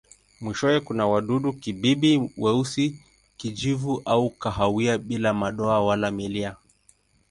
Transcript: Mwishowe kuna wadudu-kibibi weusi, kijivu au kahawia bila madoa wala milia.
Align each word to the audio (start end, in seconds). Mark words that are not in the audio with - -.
Mwishowe 0.41 0.79
kuna 0.79 1.07
wadudu-kibibi 1.07 2.31
weusi, 2.37 2.99
kijivu 3.37 4.01
au 4.05 4.29
kahawia 4.29 4.97
bila 4.97 5.33
madoa 5.33 5.85
wala 5.85 6.11
milia. 6.11 6.55